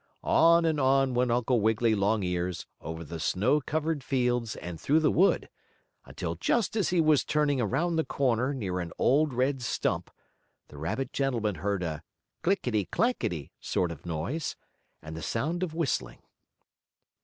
On 0.23 0.65
and 0.65 0.79
on 0.79 1.13
went 1.13 1.29
Uncle 1.29 1.61
Wiggily 1.61 1.93
Longears 1.93 2.65
over 2.81 3.03
the 3.03 3.19
snow 3.19 3.61
covered 3.63 4.03
fields 4.03 4.55
and 4.55 4.81
through 4.81 4.99
the 4.99 5.11
wood, 5.11 5.47
until 6.05 6.33
just 6.33 6.75
as 6.75 6.89
he 6.89 6.99
was 6.99 7.23
turning 7.23 7.61
around 7.61 7.97
the 7.97 8.03
corner 8.03 8.51
near 8.51 8.79
an 8.79 8.91
old 8.97 9.31
red 9.31 9.61
stump, 9.61 10.09
the 10.69 10.79
rabbit 10.79 11.13
gentleman 11.13 11.53
heard 11.53 11.83
a 11.83 12.01
clinkity 12.41 12.89
clankity 12.89 13.51
sort 13.59 13.91
of 13.91 14.03
a 14.03 14.07
noise, 14.07 14.55
and 15.03 15.15
the 15.15 15.21
sound 15.21 15.61
of 15.61 15.75
whistling. 15.75 16.23